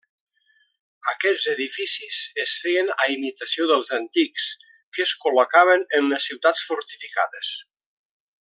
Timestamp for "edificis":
1.51-2.21